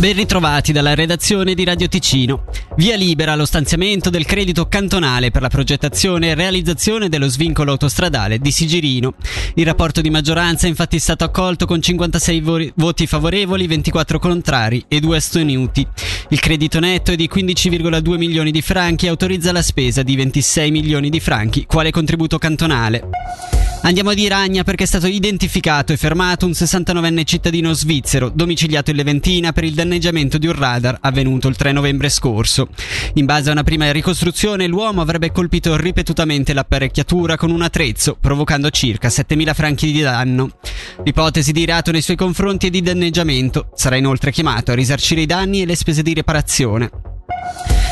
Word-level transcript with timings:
Ben 0.00 0.14
ritrovati 0.14 0.72
dalla 0.72 0.94
redazione 0.94 1.52
di 1.52 1.62
Radio 1.62 1.86
Ticino. 1.86 2.44
Via 2.76 2.96
libera 2.96 3.34
lo 3.34 3.44
stanziamento 3.44 4.08
del 4.08 4.24
credito 4.24 4.66
cantonale 4.66 5.30
per 5.30 5.42
la 5.42 5.50
progettazione 5.50 6.30
e 6.30 6.34
realizzazione 6.34 7.10
dello 7.10 7.28
svincolo 7.28 7.72
autostradale 7.72 8.38
di 8.38 8.50
Sigirino. 8.50 9.12
Il 9.56 9.66
rapporto 9.66 10.00
di 10.00 10.08
maggioranza 10.08 10.64
è 10.64 10.70
infatti 10.70 10.98
stato 10.98 11.24
accolto 11.24 11.66
con 11.66 11.82
56 11.82 12.40
vo- 12.40 12.70
voti 12.76 13.06
favorevoli, 13.06 13.66
24 13.66 14.18
contrari 14.18 14.82
e 14.88 15.00
2 15.00 15.16
astenuti. 15.18 15.86
Il 16.30 16.40
credito 16.40 16.80
netto 16.80 17.12
è 17.12 17.16
di 17.16 17.28
15,2 17.30 18.16
milioni 18.16 18.52
di 18.52 18.62
franchi 18.62 19.04
e 19.04 19.10
autorizza 19.10 19.52
la 19.52 19.60
spesa 19.60 20.02
di 20.02 20.16
26 20.16 20.70
milioni 20.70 21.10
di 21.10 21.20
franchi 21.20 21.66
quale 21.66 21.90
contributo 21.90 22.38
cantonale. 22.38 23.02
Andiamo 23.82 24.12
di 24.12 24.28
Ragna 24.28 24.62
perché 24.62 24.84
è 24.84 24.86
stato 24.86 25.06
identificato 25.06 25.94
e 25.94 25.96
fermato 25.96 26.44
un 26.44 26.52
69enne 26.52 27.24
cittadino 27.24 27.72
svizzero 27.72 28.28
domiciliato 28.28 28.90
in 28.90 28.96
Leventina 28.96 29.52
per 29.52 29.64
il 29.64 29.72
danneggiamento 29.72 30.36
di 30.36 30.46
un 30.46 30.52
radar 30.52 30.98
avvenuto 31.00 31.48
il 31.48 31.56
3 31.56 31.72
novembre 31.72 32.10
scorso. 32.10 32.68
In 33.14 33.24
base 33.24 33.48
a 33.48 33.52
una 33.52 33.62
prima 33.62 33.90
ricostruzione 33.90 34.66
l'uomo 34.66 35.00
avrebbe 35.00 35.32
colpito 35.32 35.76
ripetutamente 35.76 36.52
l'apparecchiatura 36.52 37.38
con 37.38 37.50
un 37.50 37.62
attrezzo 37.62 38.18
provocando 38.20 38.68
circa 38.68 39.08
7.000 39.08 39.54
franchi 39.54 39.90
di 39.90 40.02
danno. 40.02 40.50
L'ipotesi 41.02 41.50
di 41.50 41.64
reato 41.64 41.90
nei 41.90 42.02
suoi 42.02 42.16
confronti 42.16 42.66
è 42.66 42.70
di 42.70 42.82
danneggiamento. 42.82 43.70
Sarà 43.74 43.96
inoltre 43.96 44.30
chiamato 44.30 44.72
a 44.72 44.74
risarcire 44.74 45.22
i 45.22 45.26
danni 45.26 45.62
e 45.62 45.66
le 45.66 45.74
spese 45.74 46.02
di 46.02 46.12
riparazione. 46.12 46.99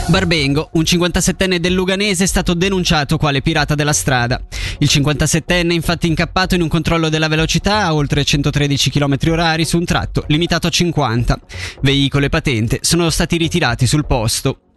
Barbengo, 0.08 0.70
un 0.72 0.82
57enne 0.82 1.58
del 1.58 1.74
Luganese, 1.74 2.24
è 2.24 2.26
stato 2.26 2.54
denunciato 2.54 3.18
quale 3.18 3.42
pirata 3.42 3.74
della 3.74 3.92
strada. 3.92 4.40
Il 4.78 4.88
57enne 4.90 5.70
è 5.70 5.74
infatti 5.74 6.06
incappato 6.06 6.54
in 6.54 6.62
un 6.62 6.68
controllo 6.68 7.10
della 7.10 7.28
velocità 7.28 7.84
a 7.84 7.94
oltre 7.94 8.24
113 8.24 8.90
km 8.90 9.16
h 9.18 9.62
su 9.64 9.76
un 9.76 9.84
tratto 9.84 10.24
limitato 10.28 10.66
a 10.66 10.70
50. 10.70 11.38
Veicolo 11.82 12.24
e 12.24 12.28
patente 12.30 12.78
sono 12.80 13.10
stati 13.10 13.36
ritirati 13.36 13.86
sul 13.86 14.06
posto. 14.06 14.67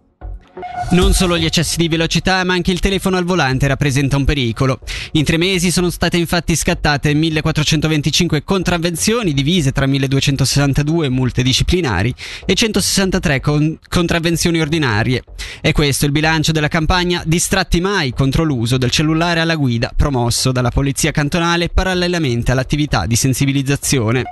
Non 0.92 1.14
solo 1.14 1.38
gli 1.38 1.46
eccessi 1.46 1.78
di 1.78 1.88
velocità, 1.88 2.44
ma 2.44 2.54
anche 2.54 2.72
il 2.72 2.82
telefono 2.82 3.16
al 3.16 3.24
volante 3.24 3.68
rappresenta 3.68 4.18
un 4.18 4.26
pericolo. 4.26 4.80
In 5.14 5.24
tre 5.24 5.38
mesi 5.38 5.72
sono 5.72 5.90
state 5.90 6.18
infatti 6.18 6.56
scattate 6.56 7.14
1425 7.14 8.44
contravvenzioni 8.44 9.34
divise 9.34 9.72
tra 9.72 9.86
1262 9.86 11.08
multe 11.08 11.44
disciplinari 11.44 12.14
e 12.46 12.54
163 12.54 13.40
con- 13.40 13.80
contravvenzioni 13.88 14.60
ordinarie. 14.60 15.24
È 15.62 15.72
questo 15.72 16.06
il 16.06 16.12
bilancio 16.12 16.52
della 16.52 16.68
campagna 16.68 17.24
Distratti 17.26 17.80
mai 17.80 18.12
contro 18.12 18.44
l'uso 18.44 18.78
del 18.78 18.92
cellulare 18.92 19.40
alla 19.40 19.56
guida, 19.56 19.94
promosso 19.96 20.52
dalla 20.52 20.70
Polizia 20.70 21.12
Cantonale 21.12 21.70
parallelamente 21.70 22.52
all'attività 22.52 23.06
di 23.06 23.16
sensibilizzazione. 23.16 24.24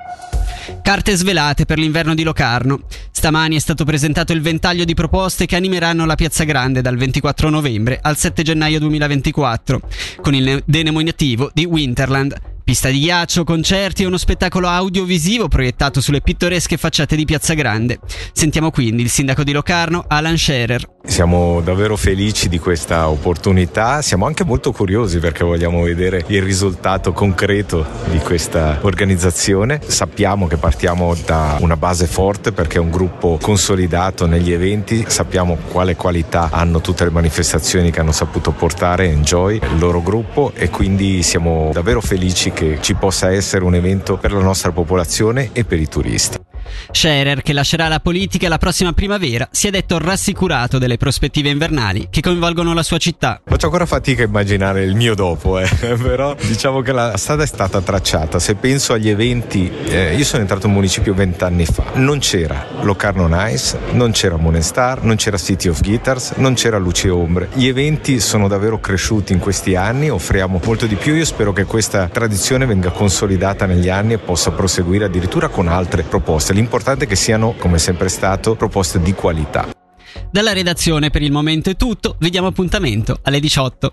Carte 0.82 1.16
svelate 1.16 1.66
per 1.66 1.78
l'inverno 1.78 2.14
di 2.14 2.24
Locarno. 2.24 2.82
Stamani 3.12 3.56
è 3.56 3.60
stato 3.60 3.86
presentato 3.86 4.34
il 4.34 4.42
ventaglio 4.42 4.86
di 4.86 4.94
proposte 4.94 5.46
che 5.46 5.56
animeranno 5.56 6.06
la 6.06 6.16
Piazza 6.16 6.44
Grande 6.44 6.82
dal 6.82 6.98
24 6.98 7.50
novembre 7.50 8.00
al 8.02 8.18
7 8.18 8.44
gennaio 8.44 8.80
2024, 8.80 9.82
con 10.22 10.34
il 10.34 10.64
denominativo 10.66 11.52
di 11.54 11.66
Winterland. 11.66 12.58
Pista 12.64 12.90
di 12.90 13.00
ghiaccio, 13.00 13.44
concerti 13.44 14.04
e 14.04 14.06
uno 14.06 14.18
spettacolo 14.18 14.68
audiovisivo 14.68 15.48
proiettato 15.48 16.02
sulle 16.02 16.22
pittoresche 16.22 16.78
facciate 16.78 17.16
di 17.16 17.26
Piazza 17.26 17.56
Grande. 17.56 18.00
Sentiamo 18.32 18.70
quindi 18.70 19.02
il 19.02 19.10
sindaco 19.10 19.44
di 19.44 19.52
Locarno, 19.52 20.06
Alan 20.08 20.38
Scherer. 20.38 20.98
Siamo 21.10 21.60
davvero 21.60 21.98
felici 21.98 22.48
di 22.48 22.60
questa 22.60 23.10
opportunità, 23.10 24.02
siamo 24.02 24.26
anche 24.26 24.46
molto 24.46 24.72
curiosi 24.72 25.18
perché 25.18 25.44
vogliamo 25.44 25.82
vedere 25.82 26.24
il 26.28 26.42
risultato 26.42 27.12
concreto 27.12 27.86
di 28.10 28.20
questa 28.20 28.78
organizzazione. 28.84 29.82
Sappiamo 29.86 30.48
che 30.48 30.56
partiamo 30.56 31.14
da 31.26 31.58
una 31.60 31.76
base 31.76 32.06
forte 32.06 32.54
perché 32.54 32.78
è 32.78 32.80
un 32.80 32.92
gruppo 32.92 33.38
consolidato 33.42 34.28
negli 34.28 34.54
eventi, 34.54 35.04
sappiamo 35.08 35.58
quale 35.70 35.96
qualità 35.96 36.50
hanno 36.52 36.80
tutte 36.80 37.04
le 37.04 37.10
manifestazioni 37.12 37.92
che 37.92 38.00
hanno 38.00 38.14
saputo 38.14 38.52
portare 38.52 39.10
Enjoy, 39.10 39.56
il 39.56 39.80
loro 39.80 40.02
gruppo 40.02 40.54
e 40.56 40.70
quindi 40.70 41.22
siamo 41.24 41.72
davvero 41.74 42.00
felici 42.02 42.52
che 42.52 42.78
ci 42.82 42.94
possa 42.94 43.32
essere 43.32 43.66
un 43.66 43.74
evento 43.76 44.16
per 44.16 44.32
la 44.32 44.42
nostra 44.42 44.72
popolazione 44.72 45.50
e 45.54 45.66
per 45.66 45.82
i 45.82 45.88
turisti. 45.88 46.39
Scherer, 46.92 47.44
che 47.44 47.54
lascerà 47.54 47.88
la 47.88 48.00
politica 48.00 48.50
la 48.50 48.58
prossima 48.58 48.94
primavera, 48.94 49.48
si 49.52 49.68
è 49.68 49.70
detto 49.70 50.00
rassicurato 50.00 50.80
delle 50.80 50.98
prospettive 50.98 51.50
invernali 51.50 52.08
che 52.10 52.20
coinvolgono 52.20 52.74
la 52.74 52.84
sua 52.84 52.98
città. 52.98 53.42
Faccio 53.46 53.68
ancora 53.68 53.86
fatica 53.86 54.24
a 54.24 54.26
immaginare 54.26 54.84
il 54.84 54.96
mio 54.96 55.14
dopo, 55.14 55.60
eh. 55.60 55.70
però 56.02 56.36
diciamo 56.36 56.82
che 56.82 56.92
la 56.92 57.16
strada 57.16 57.44
è 57.44 57.48
stata 57.48 57.80
tracciata. 57.82 58.40
Se 58.40 58.56
penso 58.56 58.94
agli 58.94 59.08
eventi, 59.08 59.72
eh, 59.86 60.16
io 60.16 60.24
sono 60.24 60.42
entrato 60.42 60.66
in 60.66 60.74
municipio 60.74 61.14
vent'anni 61.14 61.66
fa, 61.66 61.86
non 61.94 62.20
c'era 62.20 62.66
Locarno 62.82 63.28
Nice, 63.28 63.78
non 63.92 64.12
c'era 64.12 64.38
Monestar, 64.38 65.04
non 65.04 65.16
c'era 65.16 65.38
City 65.38 65.70
of 65.70 65.82
Guitars, 65.82 66.34
non 66.38 66.56
c'era 66.56 66.80
Luce 66.80 67.08
e 67.08 67.12
Ombre. 67.12 67.50
Gli 67.54 67.68
eventi 67.68 68.20
sono 68.20 68.48
davvero 68.48 68.80
cresciuti 68.80 69.32
in 69.32 69.40
questi 69.40 69.76
anni, 69.76 70.10
offriamo 70.10 70.60
molto 70.64 70.88
di 70.88 70.96
più. 70.96 71.14
Io 71.14 71.26
spero 71.26 71.54
che 71.54 71.66
questa 71.66 72.08
tradizione 72.08 72.66
venga 72.66 72.90
consolidata 72.90 73.68
negli 73.68 73.90
anni 73.90 74.14
e 74.14 74.18
possa 74.18 74.52
proseguire 74.52 75.06
addirittura 75.06 75.50
con 75.50 75.68
altre 75.68 76.02
proposte. 76.02 76.52
L'importante 76.52 76.79
è 77.04 77.08
che 77.08 77.16
siano, 77.16 77.54
come 77.58 77.78
sempre 77.78 78.10
stato, 78.10 78.56
proposte 78.56 79.00
di 79.00 79.14
qualità. 79.14 79.68
Dalla 80.32 80.54
redazione 80.54 81.10
per 81.10 81.22
il 81.22 81.32
momento 81.32 81.70
è 81.70 81.76
tutto, 81.76 82.16
vediamo 82.20 82.48
appuntamento 82.48 83.20
alle 83.24 83.40
18. 83.40 83.92